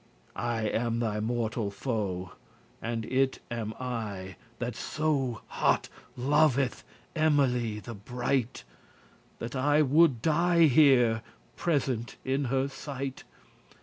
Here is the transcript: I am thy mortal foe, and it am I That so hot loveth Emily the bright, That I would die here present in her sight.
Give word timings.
I 0.35 0.63
am 0.63 0.97
thy 0.97 1.19
mortal 1.19 1.69
foe, 1.69 2.31
and 2.81 3.05
it 3.05 3.37
am 3.51 3.75
I 3.79 4.35
That 4.57 4.75
so 4.75 5.41
hot 5.45 5.89
loveth 6.17 6.83
Emily 7.15 7.79
the 7.79 7.93
bright, 7.93 8.63
That 9.37 9.55
I 9.55 9.83
would 9.83 10.23
die 10.23 10.63
here 10.65 11.21
present 11.55 12.15
in 12.25 12.45
her 12.45 12.67
sight. 12.67 13.25